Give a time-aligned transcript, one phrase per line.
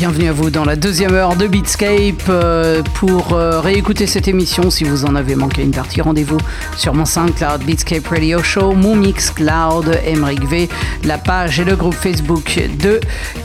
[0.00, 2.22] Bienvenue à vous dans la deuxième heure de Beatscape.
[2.30, 6.38] Euh, pour euh, réécouter cette émission, si vous en avez manqué une partie, rendez-vous
[6.78, 10.70] sur mon SoundCloud Beatscape Radio Show, mon Mixcloud, Emric V,
[11.04, 12.98] la page et le groupe Facebook de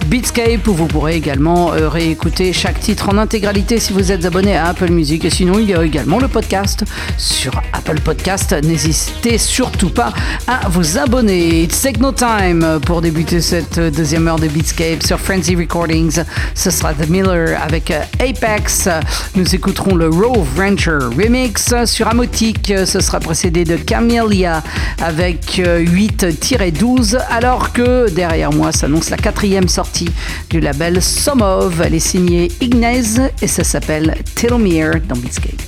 [0.05, 4.56] Beatscape où vous pourrez également euh, réécouter chaque titre en intégralité si vous êtes abonné
[4.56, 5.26] à Apple Music.
[5.26, 6.85] Et sinon, il y a également le podcast
[7.17, 8.56] sur Apple Podcast.
[8.63, 10.13] N'hésitez surtout pas
[10.47, 11.63] à vous abonner.
[11.63, 16.23] It's Take No Time pour débuter cette deuxième heure de Beatscape sur Frenzy Recordings.
[16.54, 18.88] Ce sera The Miller avec euh, Apex.
[19.36, 22.73] Nous écouterons le Rove Rancher Remix sur Amotic.
[22.86, 24.63] Ce sera précédé de Camellia
[25.02, 27.16] avec 8-12.
[27.16, 30.09] Euh, alors que derrière moi s'annonce la quatrième sortie
[30.50, 31.81] du label Somov.
[31.84, 35.62] Elle est signée Ignaz et ça s'appelle Telomere dans Beatscape.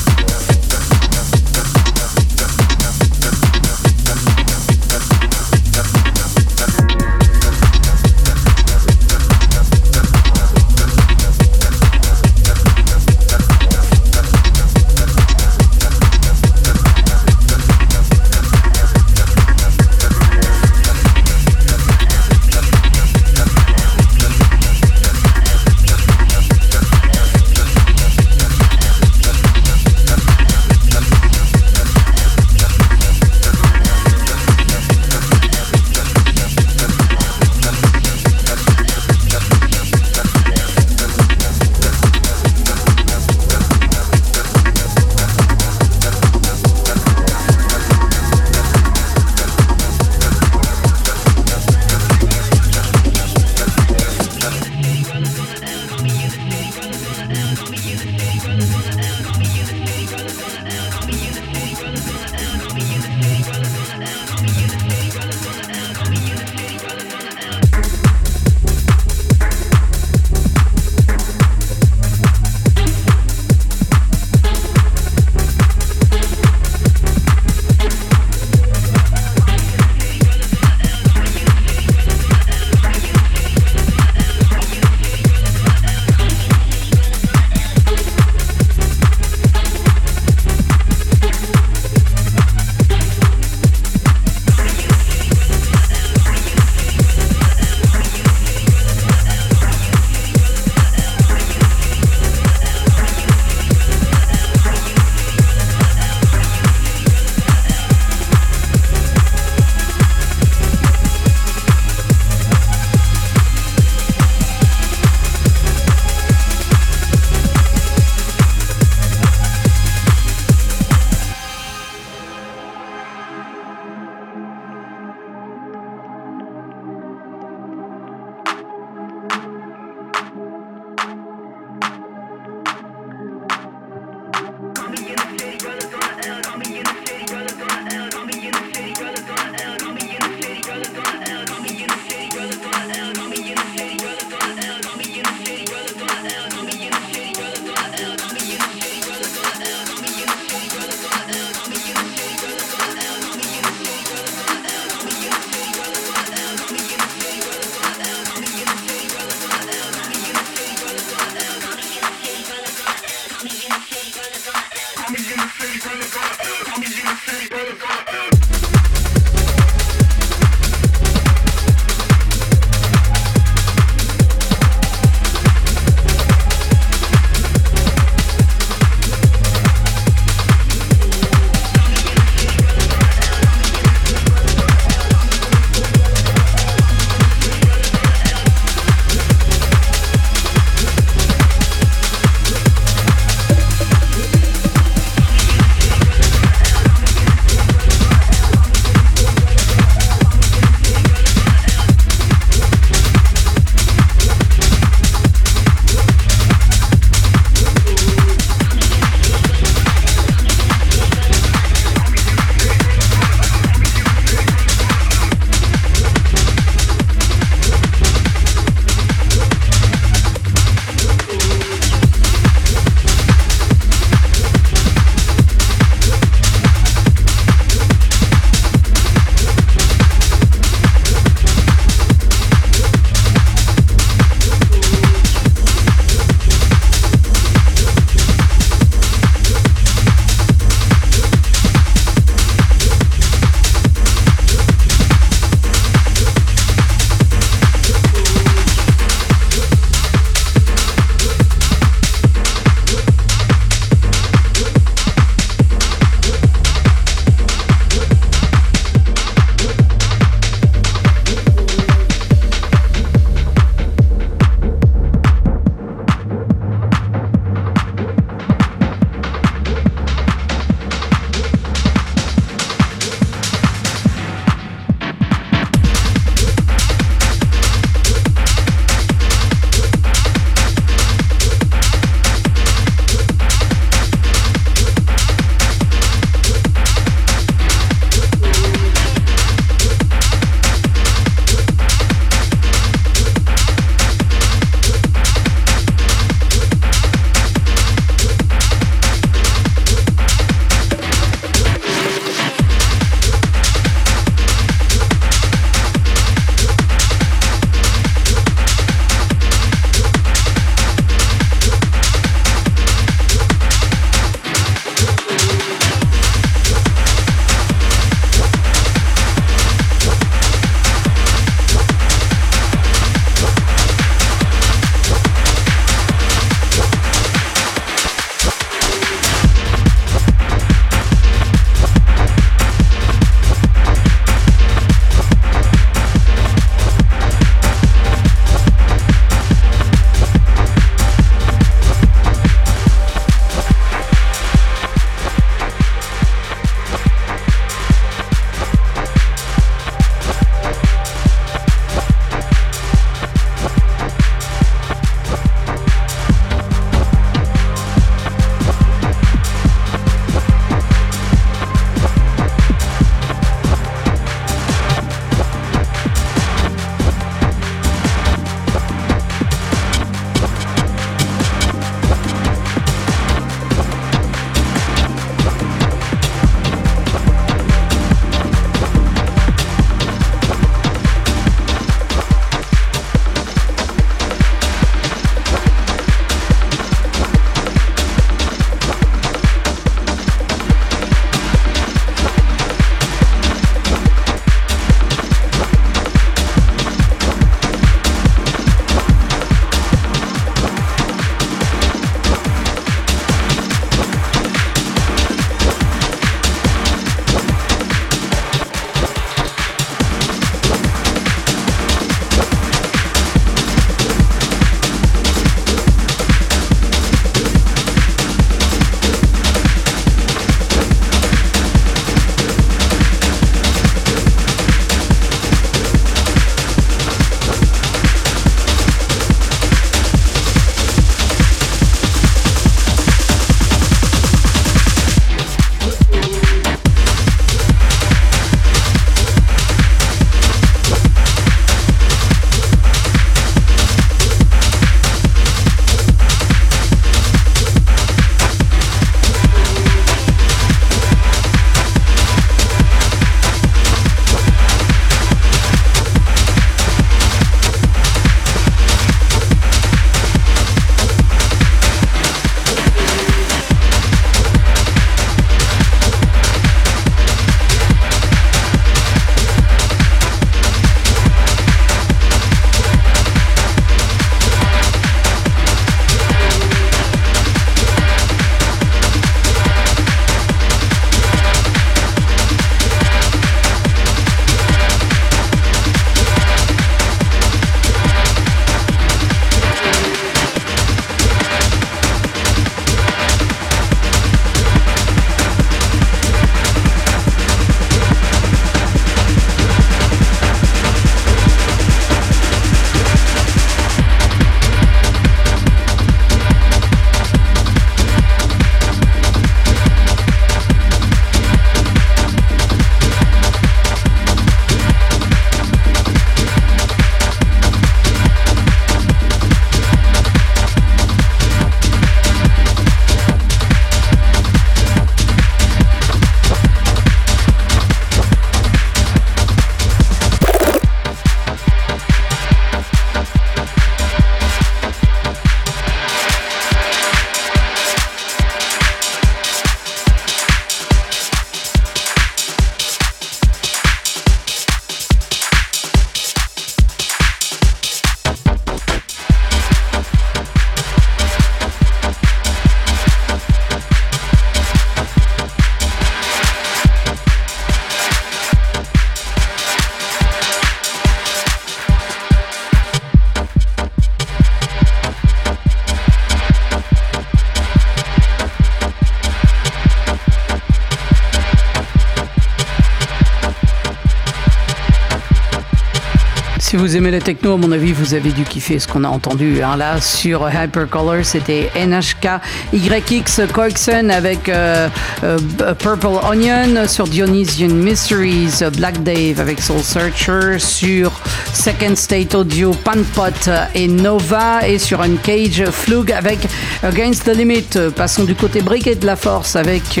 [576.70, 579.08] Si vous aimez la techno, à mon avis, vous avez dû kiffer ce qu'on a
[579.08, 581.24] entendu hein, là sur Hypercolor.
[581.24, 582.40] C'était NHK
[582.72, 584.88] YX Coixon avec euh,
[585.24, 585.38] euh,
[585.76, 591.10] Purple Onion sur Dionysian Mysteries, Black Dave avec Soul Searcher sur
[591.52, 596.38] Second State Audio, Panpot et Nova et sur Uncage Flug avec
[596.84, 597.90] Against the Limit.
[597.96, 600.00] Passons du côté briquet de la force avec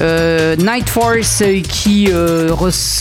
[0.00, 2.10] euh, Night Force qui,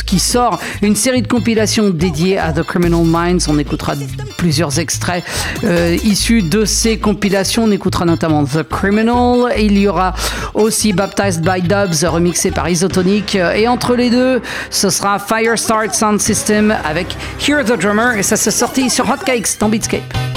[0.06, 3.07] qui sort une série de compilations dédiées à The Criminal
[3.48, 3.94] On écoutera
[4.38, 5.24] plusieurs extraits
[5.64, 7.64] euh, issus de ces compilations.
[7.64, 9.54] On écoutera notamment The Criminal.
[9.58, 10.14] Il y aura
[10.54, 13.36] aussi Baptized by Dubs, remixé par Isotonic.
[13.36, 17.16] Et entre les deux, ce sera Firestart Sound System avec
[17.48, 18.18] Hear the Drummer.
[18.18, 20.37] Et ça s'est sorti sur Hotcakes dans Beatscape.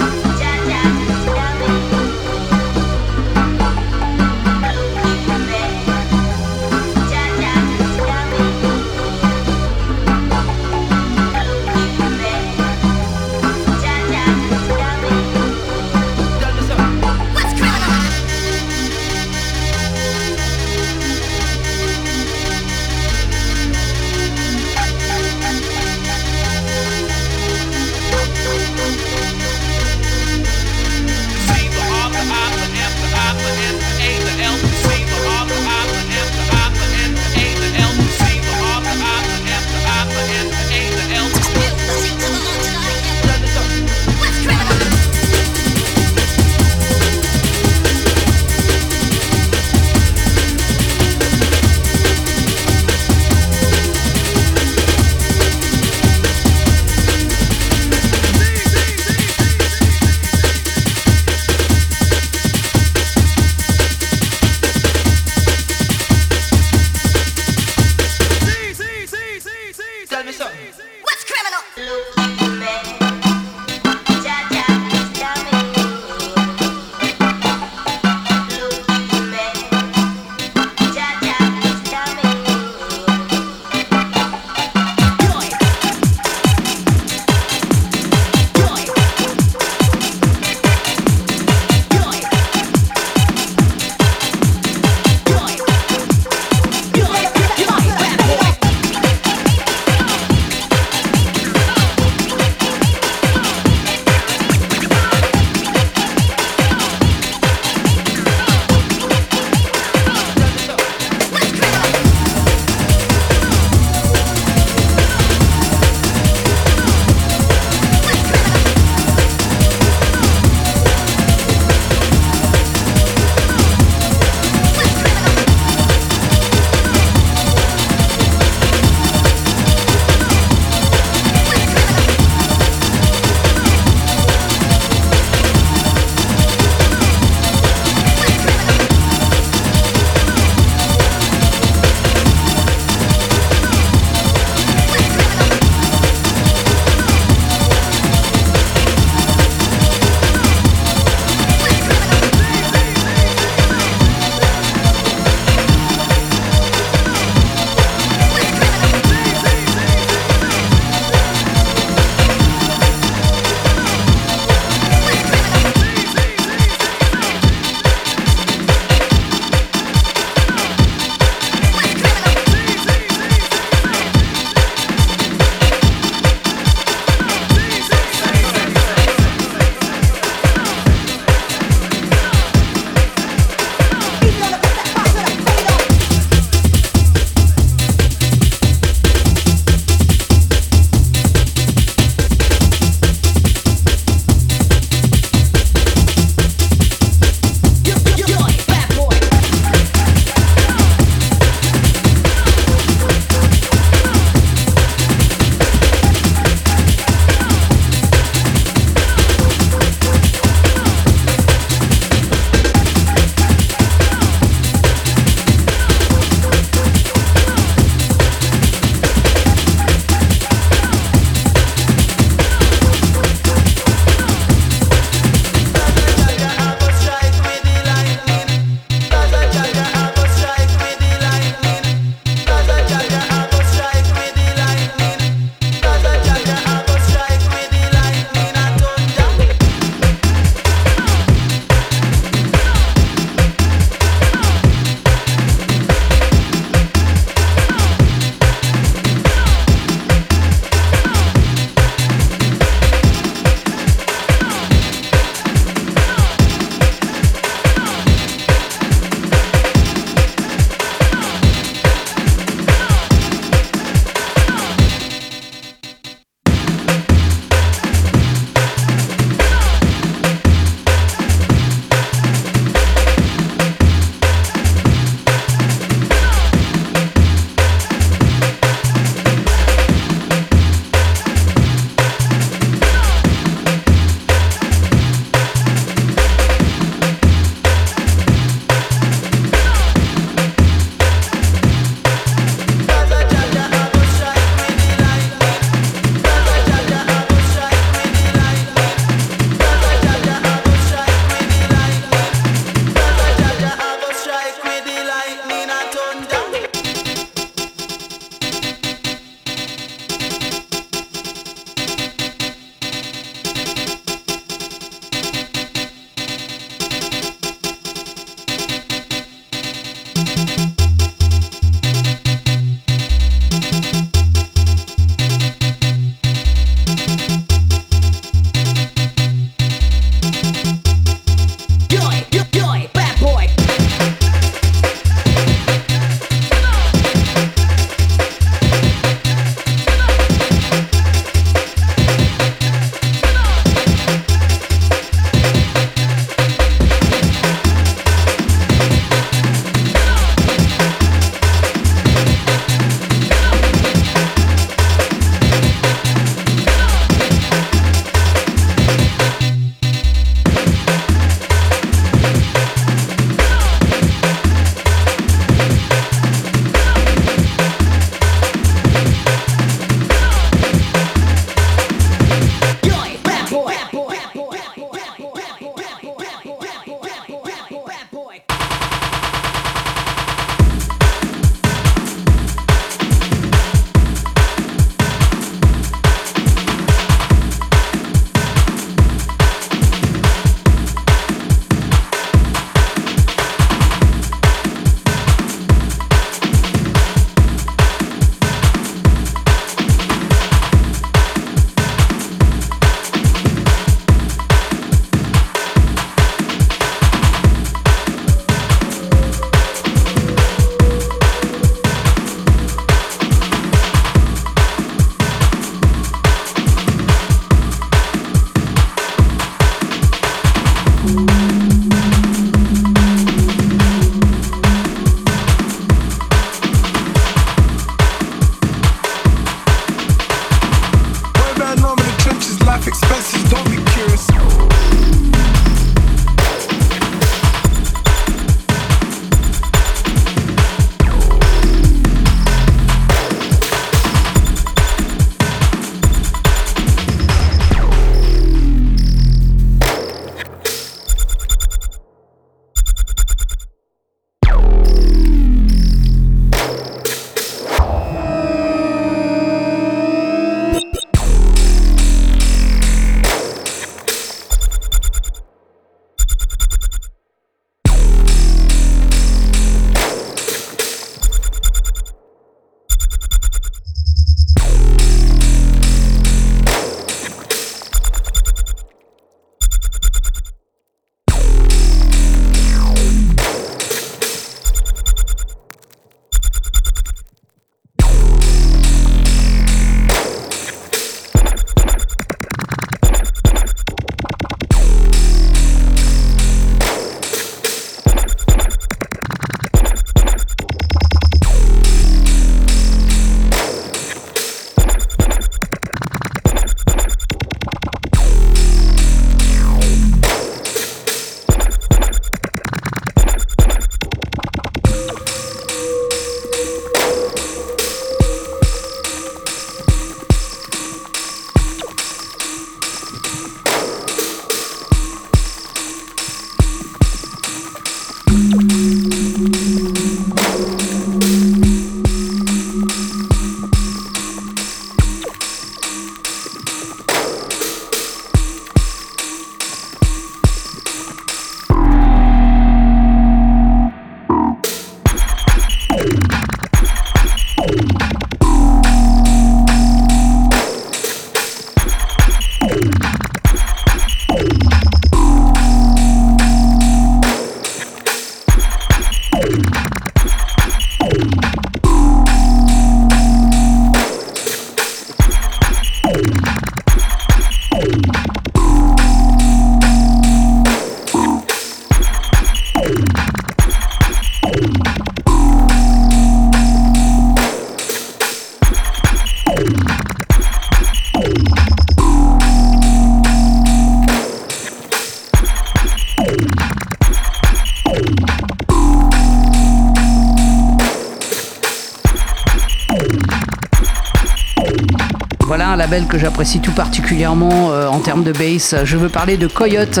[596.00, 598.74] Que j'apprécie tout particulièrement euh, en termes de bass.
[598.84, 600.00] Je veux parler de Coyote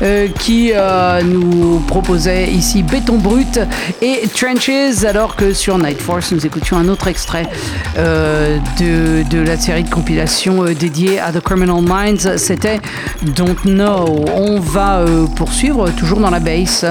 [0.00, 0.72] euh, qui
[1.24, 3.58] nous proposait ici Béton Brut
[4.00, 7.48] et Trenches alors que sur Night Force nous écoutions un autre extrait
[7.96, 12.36] de, de, la série de compilation dédiée à The Criminal Minds.
[12.36, 12.80] C'était
[13.22, 14.24] Don't Know.
[14.34, 15.04] On va
[15.36, 16.84] poursuivre toujours dans la bass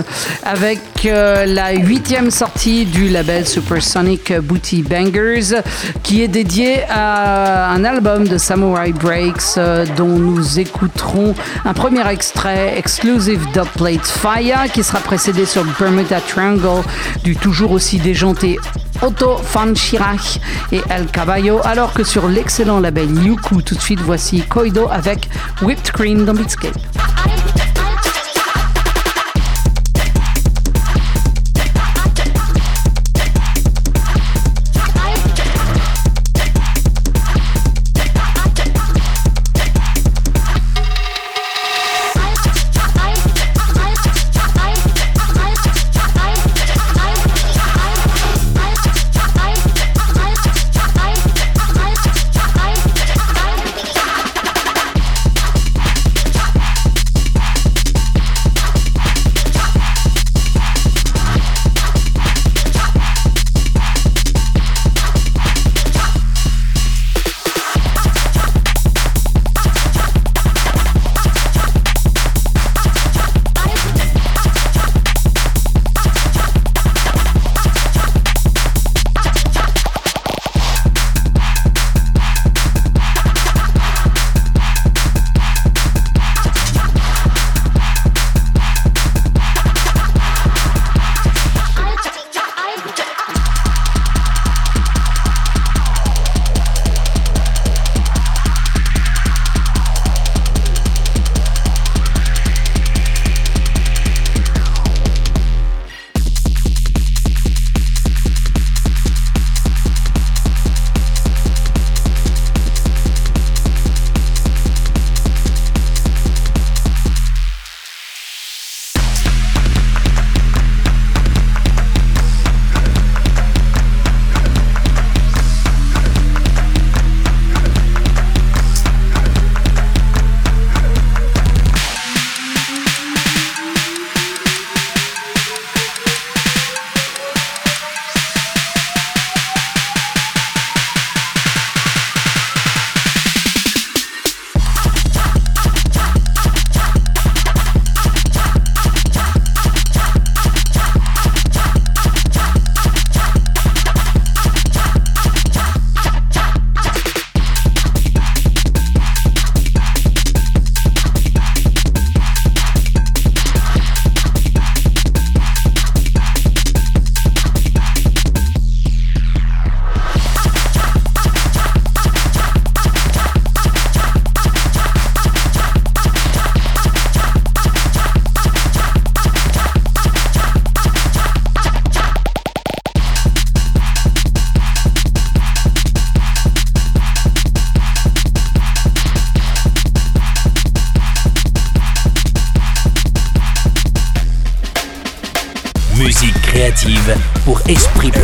[0.44, 5.62] avec la huitième sortie du label Supersonic Booty Bangers
[6.04, 12.06] qui est dédié à un album de Samurai Breaks euh, dont nous écouterons un premier
[12.10, 16.82] extrait Exclusive Dubplate Fire qui sera précédé sur Bermuda Triangle
[17.24, 18.58] du toujours aussi déjanté
[19.04, 20.40] Otto Van Schirach
[20.72, 25.30] et El Caballo alors que sur l'excellent label Yuku tout de suite voici Koido avec
[25.62, 26.91] Whipped Cream dans Beatscape.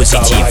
[0.09, 0.46] positive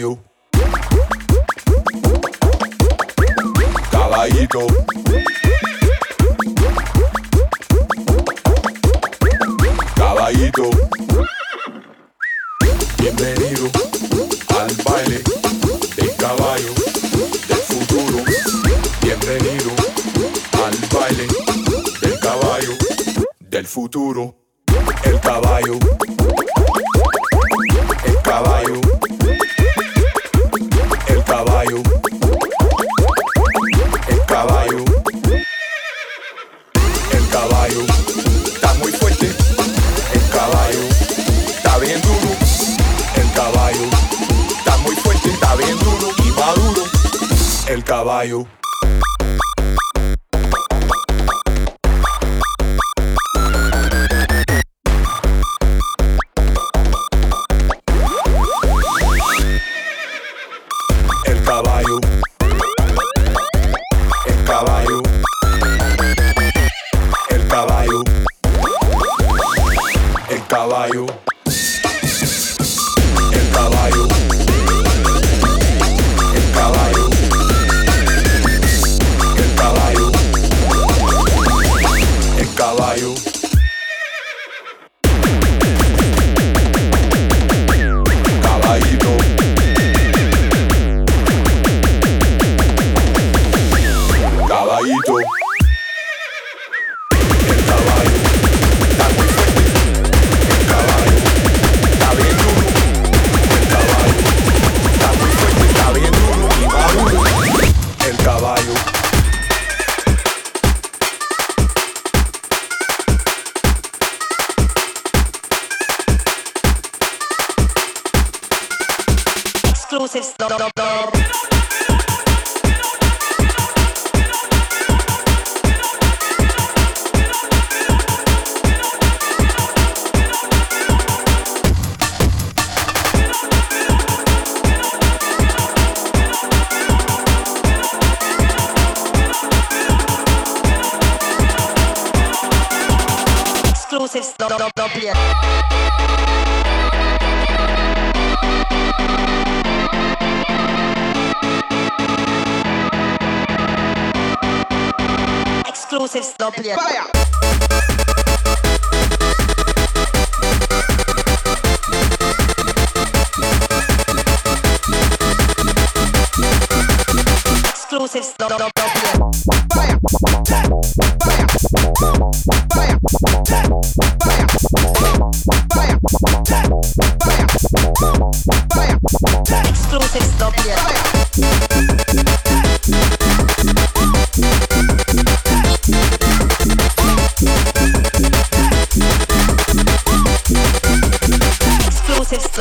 [0.00, 0.18] caiu.
[3.90, 4.89] Calaído.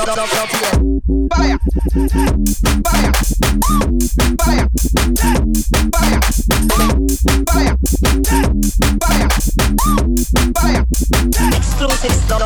[0.06, 0.72] jump, jump, jump here.
[1.36, 1.58] Fire,
[1.90, 2.10] fire,
[2.86, 3.12] fire,
[4.46, 4.70] fire,
[5.92, 6.22] fire,
[7.50, 7.76] fire,
[10.56, 10.86] fire.
[11.58, 12.42] Exclusive stuff.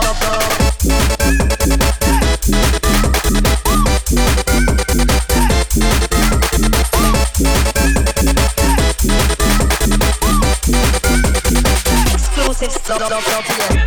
[12.14, 13.83] Exclusive stuff.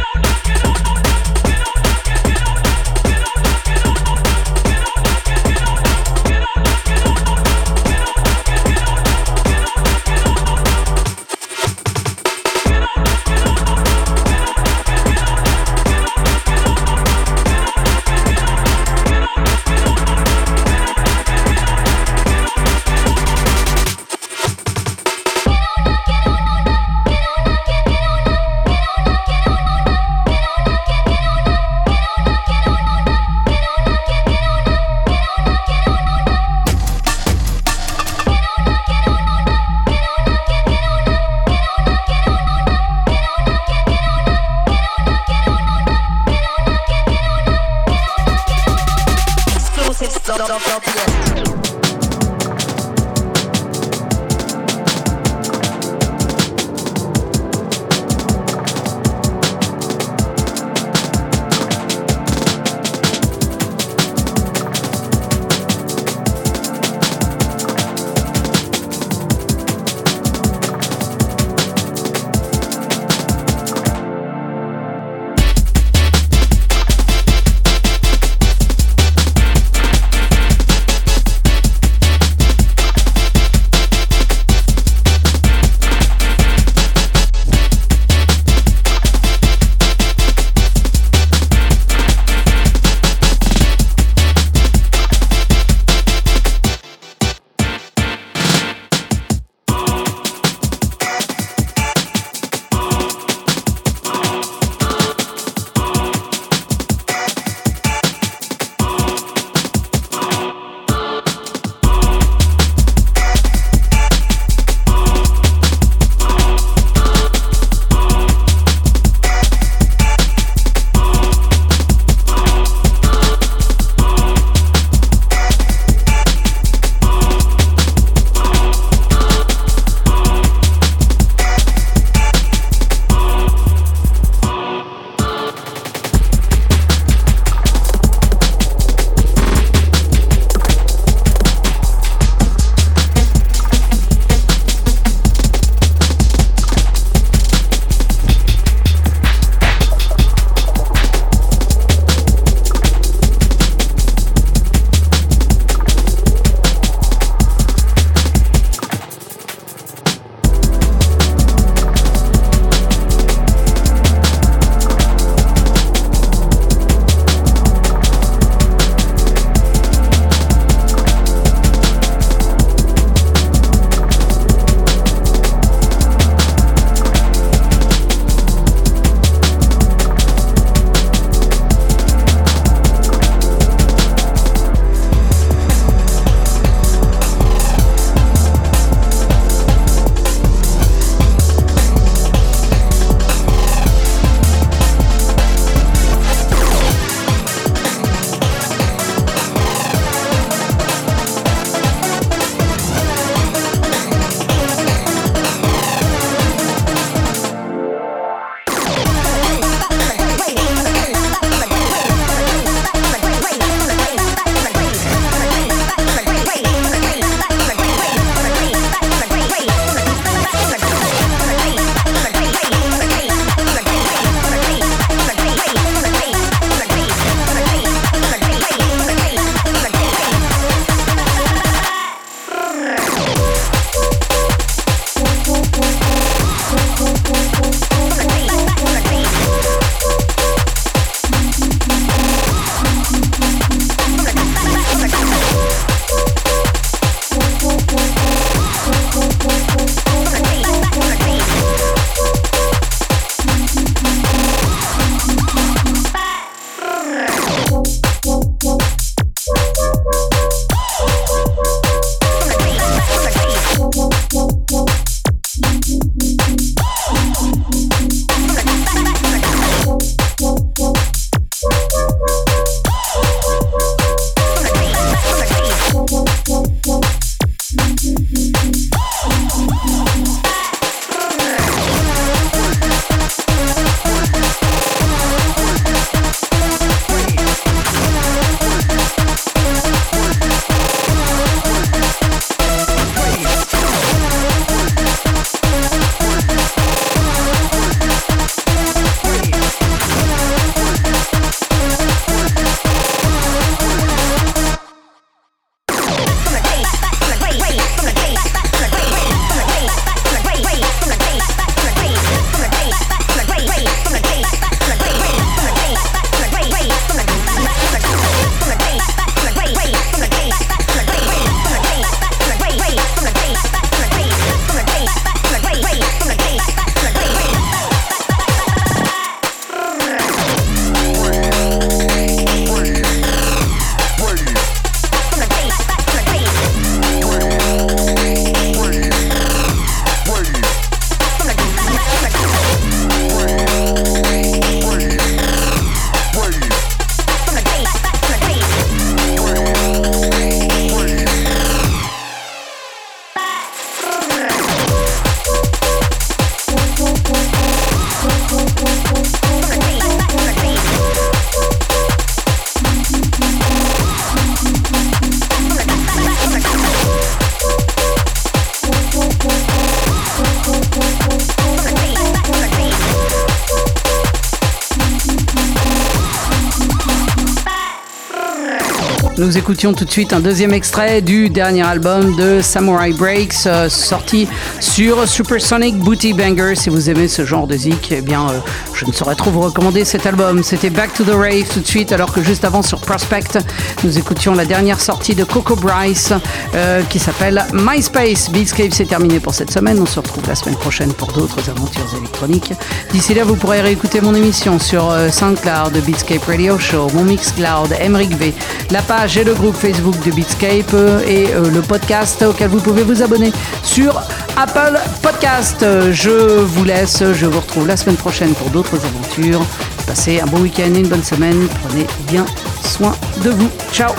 [379.47, 383.89] Nous écoutions tout de suite un deuxième extrait du dernier album de Samurai Breaks, euh,
[383.89, 384.49] sorti
[384.81, 386.75] sur Supersonic Booty Banger.
[386.75, 388.59] Si vous aimez ce genre de zik, eh bien, euh,
[388.97, 390.63] je ne saurais trop vous recommander cet album.
[390.63, 393.59] C'était Back to the Rave tout de suite, alors que juste avant sur Prospect,
[394.03, 396.33] nous écoutions la dernière sortie de Coco Bryce
[396.75, 398.51] euh, qui s'appelle MySpace.
[398.51, 400.01] Beatscape, c'est terminé pour cette semaine.
[400.01, 402.73] On se retrouve la semaine prochaine pour d'autres aventures électroniques.
[403.13, 408.35] D'ici là, vous pourrez réécouter mon émission sur SoundCloud, Beatscape Radio Show, mon Mixcloud, Emric
[408.37, 408.55] V,
[408.91, 412.81] la page j'ai le groupe Facebook de Beatscape euh, et euh, le podcast auquel vous
[412.81, 414.19] pouvez vous abonner sur
[414.57, 415.85] Apple Podcast.
[416.13, 419.65] Je vous laisse, je vous retrouve la semaine prochaine pour d'autres aventures.
[420.07, 421.69] Passez un bon week-end et une bonne semaine.
[421.85, 422.47] Prenez bien
[422.83, 423.71] soin de vous.
[423.93, 424.13] Ciao